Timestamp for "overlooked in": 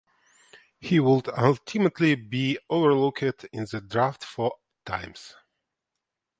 2.71-3.67